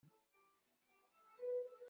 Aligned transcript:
Ssfeqεeɣ-k. 0.03 1.79